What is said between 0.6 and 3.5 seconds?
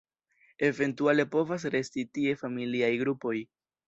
Eventuale povas resti tie familiaj grupoj.